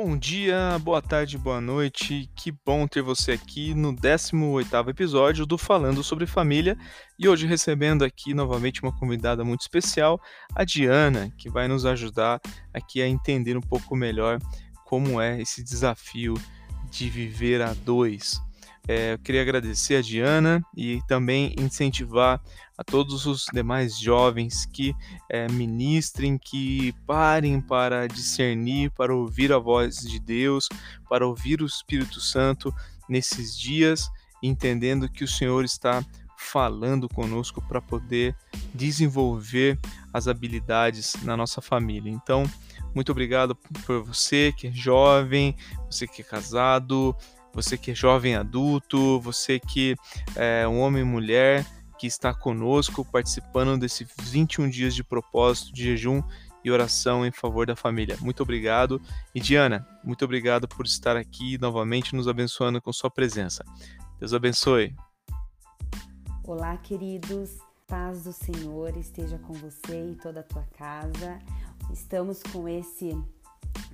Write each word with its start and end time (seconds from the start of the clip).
Bom 0.00 0.16
dia, 0.16 0.78
boa 0.78 1.02
tarde, 1.02 1.36
boa 1.36 1.60
noite. 1.60 2.30
Que 2.36 2.52
bom 2.64 2.86
ter 2.86 3.02
você 3.02 3.32
aqui 3.32 3.74
no 3.74 3.92
18º 3.92 4.88
episódio 4.90 5.44
do 5.44 5.58
Falando 5.58 6.04
sobre 6.04 6.24
Família 6.24 6.78
e 7.18 7.28
hoje 7.28 7.48
recebendo 7.48 8.04
aqui 8.04 8.32
novamente 8.32 8.80
uma 8.80 8.96
convidada 8.96 9.42
muito 9.42 9.62
especial, 9.62 10.20
a 10.54 10.62
Diana, 10.62 11.32
que 11.36 11.50
vai 11.50 11.66
nos 11.66 11.84
ajudar 11.84 12.40
aqui 12.72 13.02
a 13.02 13.08
entender 13.08 13.56
um 13.56 13.60
pouco 13.60 13.96
melhor 13.96 14.38
como 14.84 15.20
é 15.20 15.42
esse 15.42 15.64
desafio 15.64 16.34
de 16.88 17.10
viver 17.10 17.60
a 17.60 17.74
dois. 17.74 18.40
É, 18.88 19.12
eu 19.12 19.18
queria 19.18 19.42
agradecer 19.42 19.96
a 19.96 20.00
Diana 20.00 20.64
e 20.74 21.00
também 21.06 21.54
incentivar 21.58 22.40
a 22.76 22.82
todos 22.82 23.26
os 23.26 23.44
demais 23.52 23.98
jovens 23.98 24.64
que 24.64 24.94
é, 25.28 25.46
ministrem, 25.48 26.38
que 26.38 26.94
parem 27.06 27.60
para 27.60 28.06
discernir, 28.06 28.90
para 28.92 29.14
ouvir 29.14 29.52
a 29.52 29.58
voz 29.58 29.98
de 29.98 30.18
Deus, 30.18 30.70
para 31.06 31.26
ouvir 31.26 31.60
o 31.60 31.66
Espírito 31.66 32.18
Santo 32.18 32.74
nesses 33.06 33.58
dias, 33.58 34.08
entendendo 34.42 35.06
que 35.06 35.22
o 35.22 35.28
Senhor 35.28 35.66
está 35.66 36.02
falando 36.38 37.08
conosco 37.08 37.60
para 37.60 37.82
poder 37.82 38.34
desenvolver 38.72 39.78
as 40.14 40.28
habilidades 40.28 41.14
na 41.24 41.36
nossa 41.36 41.60
família. 41.60 42.10
Então, 42.10 42.44
muito 42.94 43.12
obrigado 43.12 43.54
por 43.84 44.02
você 44.02 44.52
que 44.56 44.68
é 44.68 44.72
jovem, 44.72 45.54
você 45.90 46.06
que 46.06 46.22
é 46.22 46.24
casado, 46.24 47.14
você 47.62 47.76
que 47.76 47.90
é 47.90 47.94
jovem 47.94 48.36
adulto, 48.36 49.18
você 49.20 49.58
que 49.58 49.96
é 50.36 50.66
um 50.68 50.78
homem 50.78 51.02
e 51.02 51.04
mulher 51.04 51.66
que 51.98 52.06
está 52.06 52.32
conosco 52.32 53.04
participando 53.04 53.76
desses 53.80 54.08
21 54.22 54.70
dias 54.70 54.94
de 54.94 55.02
propósito 55.02 55.72
de 55.72 55.82
jejum 55.82 56.22
e 56.64 56.70
oração 56.70 57.26
em 57.26 57.32
favor 57.32 57.66
da 57.66 57.74
família. 57.74 58.16
Muito 58.20 58.44
obrigado. 58.44 59.02
E 59.34 59.40
Diana, 59.40 59.84
muito 60.04 60.24
obrigado 60.24 60.68
por 60.68 60.86
estar 60.86 61.16
aqui 61.16 61.58
novamente 61.58 62.14
nos 62.14 62.28
abençoando 62.28 62.80
com 62.80 62.92
sua 62.92 63.10
presença. 63.10 63.64
Deus 64.20 64.32
abençoe. 64.32 64.94
Olá, 66.44 66.76
queridos. 66.76 67.58
Paz 67.88 68.22
do 68.22 68.32
Senhor 68.32 68.96
esteja 68.96 69.38
com 69.38 69.54
você 69.54 70.12
e 70.12 70.14
toda 70.14 70.40
a 70.40 70.42
tua 70.44 70.64
casa. 70.76 71.38
Estamos 71.90 72.40
com 72.52 72.68
esse 72.68 73.16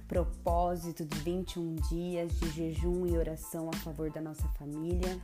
propósito 0.09 1.05
de 1.05 1.19
21 1.21 1.75
dias 1.89 2.39
de 2.39 2.51
jejum 2.51 3.07
e 3.07 3.17
oração 3.17 3.71
a 3.73 3.77
favor 3.79 4.11
da 4.11 4.21
nossa 4.21 4.47
família. 4.59 5.19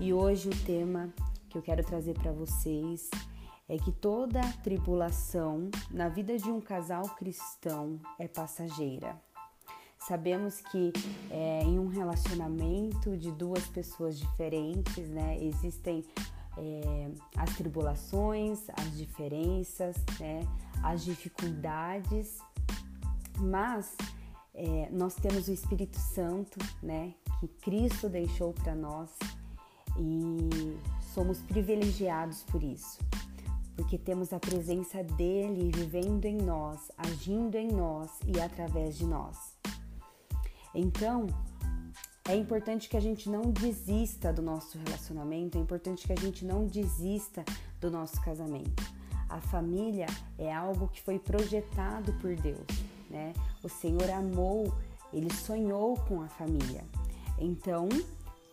E 0.00 0.12
hoje 0.12 0.48
o 0.48 0.64
tema 0.64 1.12
que 1.48 1.58
eu 1.58 1.62
quero 1.62 1.84
trazer 1.84 2.14
para 2.14 2.32
vocês 2.32 3.10
é 3.68 3.76
que 3.76 3.92
toda 3.92 4.40
tribulação 4.62 5.70
na 5.90 6.08
vida 6.08 6.36
de 6.36 6.50
um 6.50 6.60
casal 6.60 7.08
cristão 7.10 8.00
é 8.18 8.26
passageira. 8.26 9.20
Sabemos 9.98 10.60
que 10.60 10.92
é, 11.30 11.62
em 11.62 11.78
um 11.78 11.86
relacionamento 11.86 13.16
de 13.16 13.30
duas 13.30 13.66
pessoas 13.68 14.18
diferentes, 14.18 15.08
né, 15.08 15.38
existem 15.40 16.04
é, 16.58 17.10
as 17.36 17.54
tribulações, 17.54 18.68
as 18.76 18.96
diferenças, 18.96 19.96
né, 20.18 20.40
as 20.82 21.04
dificuldades, 21.04 22.40
mas 23.38 23.96
é, 24.54 24.88
nós 24.90 25.14
temos 25.14 25.48
o 25.48 25.52
Espírito 25.52 25.98
Santo, 25.98 26.58
né, 26.82 27.14
que 27.40 27.48
Cristo 27.48 28.08
deixou 28.08 28.52
para 28.52 28.74
nós 28.74 29.10
e 29.98 30.78
somos 31.14 31.38
privilegiados 31.42 32.42
por 32.44 32.62
isso, 32.62 32.98
porque 33.76 33.98
temos 33.98 34.32
a 34.32 34.38
presença 34.38 35.02
dele 35.02 35.70
vivendo 35.74 36.24
em 36.24 36.36
nós, 36.36 36.90
agindo 36.96 37.56
em 37.56 37.68
nós 37.68 38.10
e 38.26 38.40
através 38.40 38.96
de 38.96 39.06
nós. 39.06 39.56
Então, 40.74 41.26
é 42.28 42.36
importante 42.36 42.88
que 42.88 42.96
a 42.96 43.00
gente 43.00 43.28
não 43.28 43.42
desista 43.42 44.32
do 44.32 44.40
nosso 44.42 44.78
relacionamento, 44.78 45.58
é 45.58 45.60
importante 45.60 46.06
que 46.06 46.12
a 46.12 46.16
gente 46.16 46.44
não 46.44 46.66
desista 46.66 47.44
do 47.80 47.90
nosso 47.90 48.20
casamento. 48.22 48.82
A 49.28 49.40
família 49.40 50.06
é 50.38 50.52
algo 50.52 50.88
que 50.88 51.02
foi 51.02 51.18
projetado 51.18 52.12
por 52.14 52.36
Deus, 52.36 52.66
né? 53.12 53.34
O 53.62 53.68
Senhor 53.68 54.10
amou, 54.10 54.74
ele 55.12 55.32
sonhou 55.32 55.96
com 56.08 56.22
a 56.22 56.28
família. 56.28 56.82
Então, 57.38 57.88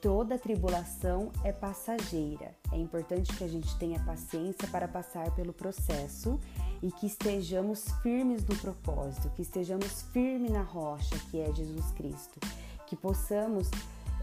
toda 0.01 0.37
tribulação 0.37 1.31
é 1.43 1.51
passageira. 1.51 2.53
É 2.71 2.77
importante 2.77 3.35
que 3.35 3.43
a 3.43 3.47
gente 3.47 3.73
tenha 3.77 3.99
paciência 4.01 4.67
para 4.67 4.87
passar 4.87 5.31
pelo 5.31 5.53
processo 5.53 6.39
e 6.81 6.91
que 6.91 7.07
estejamos 7.07 7.85
firmes 8.03 8.45
no 8.45 8.55
propósito, 8.57 9.29
que 9.31 9.41
estejamos 9.41 10.03
firmes 10.13 10.51
na 10.51 10.61
rocha 10.61 11.17
que 11.31 11.39
é 11.39 11.53
Jesus 11.53 11.91
Cristo, 11.91 12.39
que 12.85 12.95
possamos 12.95 13.69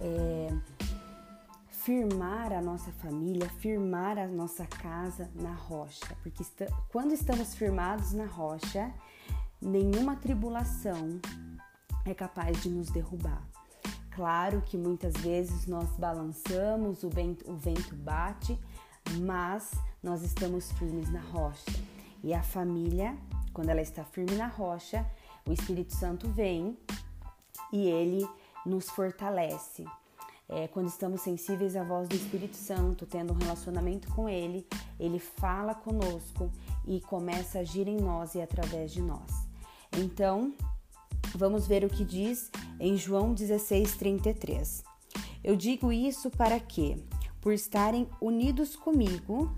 é, 0.01 0.49
firmar 1.71 2.53
a 2.53 2.61
nossa 2.61 2.91
família, 2.93 3.49
firmar 3.61 4.19
a 4.19 4.27
nossa 4.27 4.67
casa 4.67 5.31
na 5.35 5.53
rocha, 5.53 6.17
porque 6.23 6.45
quando 6.91 7.13
estamos 7.13 7.55
firmados 7.55 8.13
na 8.13 8.27
rocha, 8.27 8.93
nenhuma 9.67 10.15
tribulação 10.15 11.21
é 12.05 12.15
capaz 12.15 12.63
de 12.63 12.71
nos 12.71 12.89
derrubar. 12.89 13.43
Claro 14.13 14.63
que 14.63 14.79
muitas 14.79 15.13
vezes 15.15 15.67
nós 15.67 15.91
balançamos, 15.99 17.03
o 17.03 17.11
vento, 17.11 17.51
o 17.51 17.57
vento 17.57 17.95
bate, 17.97 18.59
mas 19.21 19.73
nós 20.03 20.23
estamos 20.23 20.71
firmes 20.73 21.11
na 21.11 21.21
rocha. 21.21 21.71
E 22.23 22.33
a 22.33 22.43
família, 22.43 23.17
quando 23.53 23.71
ela 23.71 23.83
está 23.83 24.05
firme 24.05 24.37
na 24.37 24.47
rocha, 24.47 25.05
o 25.47 25.53
Espírito 25.53 25.95
Santo 25.95 26.29
vem 26.29 26.79
e 27.73 27.89
ele 27.89 28.27
nos 28.65 28.89
fortalece. 28.89 29.85
É, 30.49 30.69
quando 30.69 30.87
estamos 30.87 31.23
sensíveis 31.23 31.75
à 31.75 31.83
voz 31.83 32.09
do 32.09 32.15
Espírito 32.15 32.55
Santo, 32.55 33.05
tendo 33.05 33.33
um 33.33 33.37
relacionamento 33.37 34.07
com 34.15 34.29
Ele, 34.29 34.65
Ele 34.99 35.19
fala 35.19 35.75
conosco 35.75 36.53
e 36.87 37.01
começa 37.01 37.59
a 37.59 37.61
agir 37.63 37.89
em 37.89 37.97
nós 37.97 38.37
e 38.37 38.41
através 38.41 38.93
de 38.93 39.03
nós. 39.03 39.46
Então, 39.97 40.53
Vamos 41.37 41.67
ver 41.67 41.85
o 41.85 41.91
que 41.91 42.03
diz 42.03 42.51
em 42.81 42.97
João 42.97 43.35
16:33. 43.35 44.83
Eu 45.45 45.55
digo 45.55 45.93
isso 45.93 46.31
para 46.31 46.59
que, 46.59 46.97
por 47.41 47.53
estarem 47.53 48.09
unidos 48.21 48.75
comigo, 48.75 49.55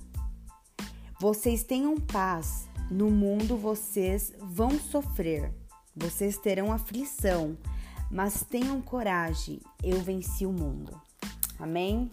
vocês 1.20 1.62
tenham 1.62 1.96
paz. 1.96 2.68
No 2.90 3.10
mundo 3.10 3.56
vocês 3.56 4.32
vão 4.40 4.72
sofrer, 4.78 5.52
vocês 5.94 6.36
terão 6.38 6.72
aflição, 6.72 7.56
mas 8.10 8.42
tenham 8.42 8.80
coragem, 8.80 9.60
eu 9.82 10.00
venci 10.00 10.46
o 10.46 10.52
mundo. 10.52 11.00
Amém? 11.58 12.10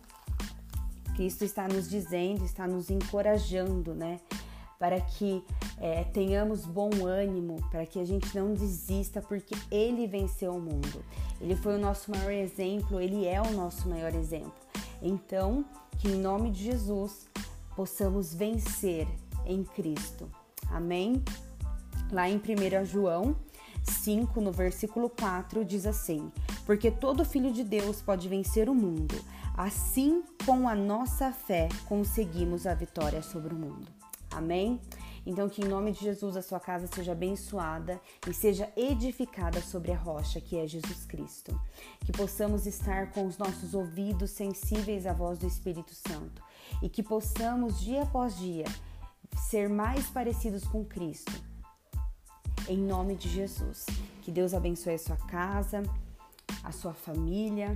Cristo 1.15 1.43
está 1.45 1.67
nos 1.67 1.89
dizendo, 1.89 2.43
está 2.43 2.67
nos 2.67 2.89
encorajando, 2.89 3.95
né? 3.95 4.19
Para 4.79 4.99
que 4.99 5.43
é, 5.77 6.03
tenhamos 6.03 6.65
bom 6.65 6.89
ânimo, 7.05 7.57
para 7.69 7.85
que 7.85 7.99
a 7.99 8.05
gente 8.05 8.37
não 8.37 8.53
desista, 8.53 9.21
porque 9.21 9.55
Ele 9.71 10.07
venceu 10.07 10.53
o 10.53 10.61
mundo. 10.61 11.03
Ele 11.39 11.55
foi 11.55 11.75
o 11.75 11.79
nosso 11.79 12.11
maior 12.11 12.31
exemplo, 12.31 12.99
Ele 12.99 13.25
é 13.25 13.41
o 13.41 13.51
nosso 13.51 13.87
maior 13.87 14.13
exemplo. 14.13 14.53
Então, 15.01 15.65
que 15.97 16.09
em 16.09 16.15
nome 16.15 16.51
de 16.51 16.63
Jesus 16.63 17.27
possamos 17.75 18.33
vencer 18.33 19.07
em 19.45 19.63
Cristo. 19.63 20.29
Amém? 20.69 21.23
Lá 22.11 22.29
em 22.29 22.37
1 22.37 22.85
João 22.85 23.35
5, 23.83 24.41
no 24.41 24.51
versículo 24.51 25.09
4, 25.09 25.63
diz 25.63 25.85
assim: 25.85 26.31
Porque 26.65 26.89
todo 26.89 27.25
filho 27.25 27.51
de 27.51 27.63
Deus 27.63 28.01
pode 28.01 28.27
vencer 28.27 28.69
o 28.69 28.75
mundo, 28.75 29.15
assim 29.55 30.23
com 30.45 30.67
a 30.67 30.75
nossa 30.75 31.31
fé 31.31 31.69
conseguimos 31.85 32.65
a 32.65 32.73
vitória 32.73 33.21
sobre 33.21 33.53
o 33.53 33.57
mundo. 33.57 33.87
Amém? 34.35 34.81
Então, 35.25 35.49
que 35.49 35.63
em 35.63 35.67
nome 35.67 35.91
de 35.91 36.01
Jesus 36.01 36.35
a 36.35 36.41
sua 36.41 36.59
casa 36.59 36.87
seja 36.87 37.13
abençoada 37.13 37.99
e 38.29 38.33
seja 38.33 38.71
edificada 38.75 39.61
sobre 39.61 39.91
a 39.91 39.97
rocha 39.97 40.41
que 40.41 40.57
é 40.57 40.67
Jesus 40.67 41.05
Cristo. 41.05 41.59
Que 42.05 42.11
possamos 42.11 42.67
estar 42.67 43.11
com 43.11 43.25
os 43.25 43.37
nossos 43.37 43.73
ouvidos 43.73 44.31
sensíveis 44.31 45.07
à 45.07 45.13
voz 45.13 45.39
do 45.39 45.47
Espírito 45.47 45.95
Santo 45.95 46.43
e 46.81 46.89
que 46.89 47.01
possamos, 47.01 47.79
dia 47.79 48.03
após 48.03 48.37
dia, 48.37 48.65
ser 49.49 49.69
mais 49.69 50.07
parecidos 50.07 50.63
com 50.65 50.83
Cristo. 50.83 51.33
Em 52.67 52.77
nome 52.77 53.15
de 53.15 53.29
Jesus. 53.29 53.85
Que 54.21 54.31
Deus 54.31 54.53
abençoe 54.53 54.95
a 54.95 54.99
sua 54.99 55.17
casa, 55.17 55.81
a 56.63 56.71
sua 56.71 56.93
família 56.93 57.75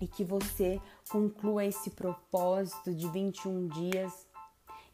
e 0.00 0.06
que 0.06 0.24
você 0.24 0.80
conclua 1.10 1.64
esse 1.64 1.90
propósito 1.90 2.94
de 2.94 3.08
21 3.08 3.68
dias 3.68 4.25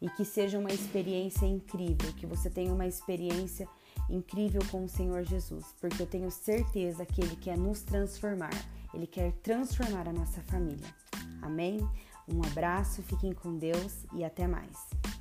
e 0.03 0.09
que 0.09 0.25
seja 0.25 0.59
uma 0.59 0.69
experiência 0.69 1.45
incrível, 1.45 2.11
que 2.17 2.25
você 2.25 2.49
tenha 2.49 2.73
uma 2.73 2.85
experiência 2.85 3.65
incrível 4.09 4.61
com 4.69 4.83
o 4.83 4.89
Senhor 4.89 5.23
Jesus, 5.23 5.73
porque 5.79 6.01
eu 6.01 6.05
tenho 6.05 6.29
certeza 6.29 7.05
que 7.05 7.21
Ele 7.21 7.37
quer 7.37 7.57
nos 7.57 7.83
transformar, 7.83 8.51
Ele 8.93 9.07
quer 9.07 9.31
transformar 9.41 10.09
a 10.09 10.11
nossa 10.11 10.41
família. 10.41 10.93
Amém? 11.41 11.79
Um 12.27 12.41
abraço, 12.45 13.01
fiquem 13.03 13.31
com 13.31 13.57
Deus 13.57 14.05
e 14.13 14.25
até 14.25 14.45
mais. 14.45 15.12